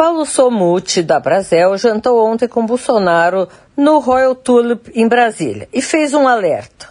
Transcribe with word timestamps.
Paulo 0.00 0.24
Somuti, 0.24 1.02
da 1.02 1.20
Brasel, 1.20 1.76
jantou 1.76 2.26
ontem 2.26 2.48
com 2.48 2.64
Bolsonaro 2.64 3.46
no 3.76 3.98
Royal 3.98 4.34
Tulip, 4.34 4.90
em 4.94 5.06
Brasília, 5.06 5.68
e 5.70 5.82
fez 5.82 6.14
um 6.14 6.26
alerta. 6.26 6.88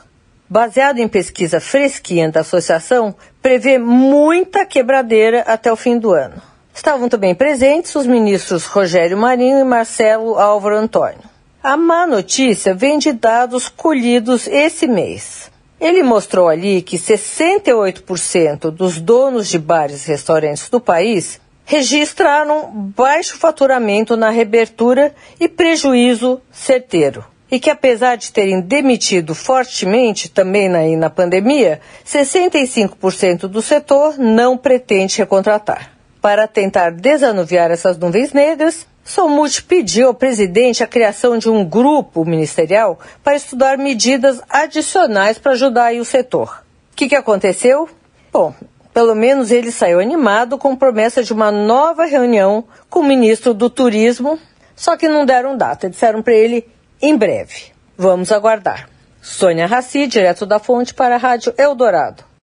Baseado 0.48 1.00
em 1.00 1.08
pesquisa 1.08 1.60
fresquinha 1.60 2.30
da 2.30 2.42
associação, 2.42 3.16
prevê 3.42 3.80
muita 3.80 4.64
quebradeira 4.64 5.42
até 5.48 5.74
o 5.74 5.76
fim 5.76 5.98
do 5.98 6.14
ano. 6.14 6.40
Estavam 6.72 7.10
também 7.10 7.34
presentes 7.34 7.96
os 7.96 8.06
ministros 8.06 8.66
Rogério 8.66 9.18
Marinho 9.18 9.58
e 9.58 9.64
Marcelo 9.64 10.38
Álvaro 10.38 10.78
Antônio. 10.78 11.23
A 11.64 11.76
má 11.76 12.06
notícia 12.06 12.76
vem 12.76 13.00
de 13.00 13.12
dados 13.12 13.68
colhidos 13.70 14.46
esse 14.46 14.88
mês. 14.88 15.50
Ele 15.82 16.04
mostrou 16.04 16.48
ali 16.48 16.84
que 16.84 17.00
68% 17.00 18.70
dos 18.70 19.02
donos 19.02 19.50
de 19.50 19.58
bares 19.58 20.06
e 20.06 20.12
restaurantes 20.12 20.70
do 20.70 20.80
país 20.80 21.42
registraram 21.70 22.72
baixo 22.73 23.38
faturamento 23.38 24.17
na 24.17 24.31
reabertura 24.31 25.14
e 25.39 25.48
prejuízo 25.48 26.42
certeiro. 26.52 27.23
E 27.52 27.59
que 27.59 27.70
apesar 27.70 28.16
de 28.16 28.31
terem 28.31 28.59
demitido 28.59 29.36
fortemente 29.36 30.30
também 30.30 30.67
na, 30.67 30.81
na 30.98 31.11
pandemia, 31.11 31.80
65% 32.03 33.42
do 33.42 33.61
setor 33.61 34.17
não 34.17 34.58
pretende 34.58 35.20
recontratar. 35.20 35.92
Para 36.20 36.48
tentar 36.48 36.92
desanuviar 36.92 37.70
essas 37.70 38.00
nuvens 38.00 38.33
negras, 38.33 38.88
Somut 39.04 39.61
pediu 39.64 40.08
ao 40.08 40.14
presidente 40.16 40.83
a 40.83 40.88
criação 40.88 41.38
de 41.38 41.52
um 41.52 41.64
grupo 41.64 42.26
ministerial 42.26 43.00
para 43.23 43.36
estudar 43.36 43.78
medidas 43.78 44.42
adicionais 44.50 45.38
para 45.38 45.52
ajudar 45.52 45.94
o 45.94 46.06
setor. 46.06 46.64
O 46.92 46.95
que, 46.95 47.09
que 47.09 47.16
aconteceu? 47.16 47.88
Bom, 48.33 48.56
pelo 48.94 49.16
menos 49.16 49.52
ele 49.52 49.72
saiu 49.72 50.00
animado 50.00 50.58
com 50.58 50.76
promessa 50.76 51.23
de 51.23 51.34
uma 51.34 51.52
nova 51.52 52.06
reunião 52.06 52.64
com 52.90 53.00
o 53.00 53.06
ministro 53.06 53.54
do 53.54 53.70
Turismo, 53.70 54.40
só 54.76 54.98
que 54.98 55.08
não 55.08 55.26
deram 55.26 55.58
data, 55.58 55.89
disseram 55.89 56.22
para 56.22 56.33
ele 56.33 56.67
em 57.02 57.16
breve. 57.16 57.72
Vamos 57.98 58.32
aguardar. 58.32 58.89
Sônia 59.22 59.67
Raci, 59.67 60.08
direto 60.08 60.45
da 60.45 60.60
fonte 60.60 60.94
para 60.94 61.16
a 61.16 61.17
Rádio 61.17 61.54
Eldorado. 61.58 62.29